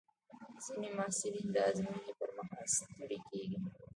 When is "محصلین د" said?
0.97-1.57